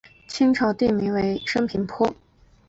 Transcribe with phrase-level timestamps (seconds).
[0.27, 2.11] 清朝定名为升平坡。